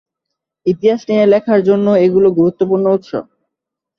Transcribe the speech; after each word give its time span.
ইতিহাস 0.65 1.01
নিয়ে 1.09 1.23
লেখার 1.33 1.59
জন্য 1.69 1.87
এগুলি 2.05 2.29
গুরুত্বপূর্ণ 2.39 2.85
উৎস। 2.95 3.11